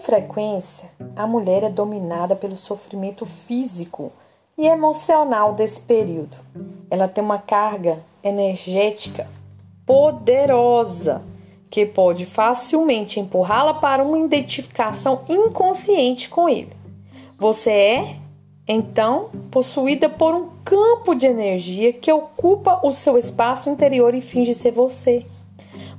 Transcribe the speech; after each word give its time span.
frequência, 0.00 0.90
a 1.14 1.26
mulher 1.26 1.62
é 1.62 1.70
dominada 1.70 2.34
pelo 2.34 2.56
sofrimento 2.56 3.24
físico 3.24 4.12
e 4.56 4.66
emocional 4.66 5.54
desse 5.54 5.80
período. 5.80 6.36
Ela 6.90 7.08
tem 7.08 7.22
uma 7.22 7.38
carga 7.38 8.02
energética 8.22 9.28
poderosa 9.86 11.22
que 11.70 11.86
pode 11.86 12.26
facilmente 12.26 13.20
empurrá-la 13.20 13.74
para 13.74 14.02
uma 14.02 14.18
identificação 14.18 15.22
inconsciente 15.28 16.28
com 16.28 16.48
ele. 16.48 16.72
Você 17.38 17.70
é, 17.70 18.16
então, 18.68 19.30
possuída 19.50 20.08
por 20.08 20.34
um 20.34 20.48
campo 20.64 21.14
de 21.14 21.26
energia 21.26 21.92
que 21.92 22.12
ocupa 22.12 22.80
o 22.82 22.92
seu 22.92 23.16
espaço 23.16 23.70
interior 23.70 24.14
e 24.14 24.20
finge 24.20 24.52
ser 24.52 24.72
você. 24.72 25.24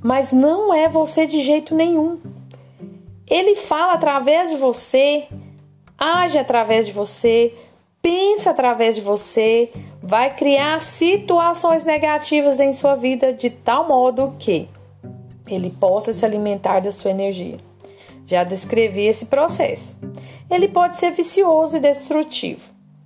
Mas 0.02 0.32
não 0.32 0.72
é 0.72 0.88
você 0.88 1.26
de 1.26 1.42
jeito 1.42 1.74
nenhum. 1.74 2.18
Ele 3.32 3.56
fala 3.56 3.94
através 3.94 4.50
de 4.50 4.58
você, 4.58 5.26
age 5.98 6.36
através 6.36 6.84
de 6.84 6.92
você, 6.92 7.54
pensa 8.02 8.50
através 8.50 8.94
de 8.94 9.00
você, 9.00 9.72
vai 10.02 10.36
criar 10.36 10.78
situações 10.82 11.82
negativas 11.82 12.60
em 12.60 12.74
sua 12.74 12.94
vida 12.94 13.32
de 13.32 13.48
tal 13.48 13.88
modo 13.88 14.36
que 14.38 14.68
ele 15.48 15.70
possa 15.70 16.12
se 16.12 16.26
alimentar 16.26 16.80
da 16.80 16.92
sua 16.92 17.10
energia. 17.10 17.56
Já 18.26 18.44
descrevi 18.44 19.06
esse 19.06 19.24
processo. 19.24 19.96
Ele 20.50 20.68
pode 20.68 20.96
ser 20.96 21.12
vicioso 21.12 21.78
e 21.78 21.80
destrutivo. 21.80 22.60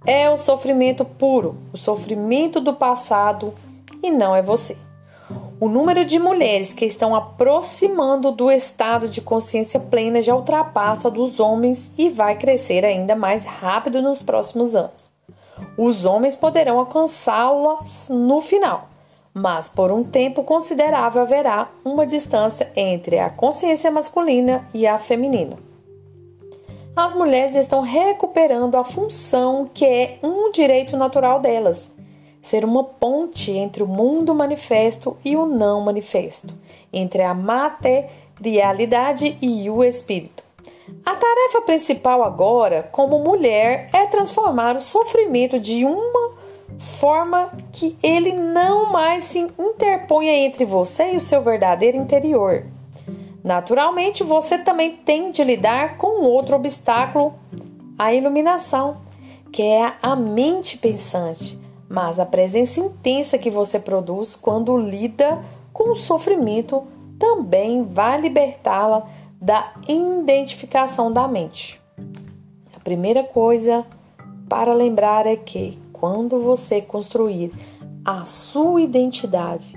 É 0.05 0.29
o 0.29 0.37
sofrimento 0.37 1.05
puro, 1.05 1.57
o 1.73 1.79
sofrimento 1.79 2.61
do 2.61 2.75
passado 2.75 3.55
e 4.03 4.11
não 4.11 4.35
é 4.35 4.43
você. 4.43 4.77
O 5.59 5.69
número 5.71 6.05
de 6.05 6.19
mulheres 6.19 6.75
que 6.75 6.85
estão 6.85 7.15
aproximando 7.15 8.31
do 8.31 8.51
estado 8.51 9.09
de 9.09 9.23
consciência 9.23 9.81
plena 9.81 10.21
já 10.21 10.35
ultrapassa 10.35 11.11
dos 11.11 11.41
homens 11.41 11.91
e 11.97 12.11
vai 12.11 12.37
crescer 12.37 12.85
ainda 12.85 13.17
mais 13.17 13.47
rápido 13.47 14.03
nos 14.03 14.23
próximos 14.23 14.77
anos. 14.77 15.11
Os 15.79 16.05
homens 16.05 16.37
poderão 16.37 16.79
alcançá-las 16.79 18.07
no 18.11 18.43
final, 18.43 18.91
mas 19.33 19.67
por 19.67 19.91
um 19.91 20.05
tempo 20.05 20.45
considerável 20.45 21.23
haverá 21.23 21.71
uma 21.83 22.05
distância 22.05 22.71
entre 22.77 23.19
a 23.19 23.31
consciência 23.31 23.91
masculina 23.91 24.63
e 24.75 24.87
a 24.87 24.99
feminina. 24.99 25.57
As 26.95 27.15
mulheres 27.15 27.55
estão 27.55 27.81
recuperando 27.81 28.75
a 28.75 28.85
função 28.85 29.71
que 29.73 29.87
é 29.87 30.19
um 30.23 30.51
direito 30.51 30.99
natural 30.99 31.41
delas, 31.41 31.93
ser 32.47 32.65
uma 32.65 32.85
ponte 32.85 33.51
entre 33.51 33.83
o 33.83 33.89
mundo 33.89 34.35
manifesto 34.35 35.17
e 35.25 35.37
o 35.37 35.47
não 35.47 35.81
manifesto, 35.81 36.55
entre 36.93 37.23
a 37.23 37.35
materialidade 37.35 39.37
e 39.43 39.69
o 39.69 39.83
espírito. 39.83 40.45
A 41.05 41.17
tarefa 41.17 41.63
principal 41.63 42.23
agora, 42.23 42.89
como 42.93 43.19
mulher, 43.19 43.91
é 43.93 44.07
transformar 44.07 44.77
o 44.77 44.81
sofrimento 44.81 45.59
de 45.59 45.85
uma 45.85 46.37
forma 46.79 47.51
que 47.73 47.99
ele 48.01 48.33
não 48.33 48.93
mais 48.93 49.25
se 49.25 49.41
interponha 49.59 50.33
entre 50.33 50.65
você 50.65 51.15
e 51.15 51.17
o 51.17 51.21
seu 51.21 51.43
verdadeiro 51.43 51.97
interior. 51.97 52.65
Naturalmente, 53.43 54.23
você 54.23 54.57
também 54.59 54.93
tem 54.97 55.33
de 55.33 55.43
lidar 55.43 55.97
com 55.97 56.23
outro 56.23 56.55
obstáculo, 56.55 57.35
a 57.99 58.15
iluminação, 58.15 58.99
que 59.51 59.63
é 59.63 59.95
a 60.03 60.15
mente 60.15 60.79
pensante, 60.79 61.59
mas 61.97 62.21
a 62.21 62.27
presença 62.27 62.79
intensa 62.79 63.39
que 63.39 63.51
você 63.51 63.81
produz 63.81 64.37
quando 64.37 64.77
lida 64.77 65.43
com 65.73 65.93
o 65.93 65.97
sofrimento 65.97 66.87
também 67.19 67.85
vai 67.85 68.21
libertá-la 68.21 69.09
da 69.41 69.73
identificação 69.89 71.11
da 71.11 71.27
mente. 71.27 71.81
A 72.77 72.81
primeira 72.81 73.25
coisa 73.25 73.83
para 74.47 74.75
lembrar 74.75 75.27
é 75.27 75.37
que 75.37 75.79
quando 75.91 76.39
você 76.39 76.83
construir 76.83 77.51
a 78.05 78.27
sua 78.27 78.83
identidade 78.83 79.75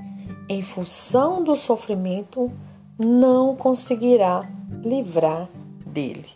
em 0.50 0.62
função 0.62 1.42
do 1.42 1.56
sofrimento, 1.56 2.52
não 2.98 3.56
conseguirá 3.56 4.46
livrar 4.84 5.48
dele. 5.86 6.28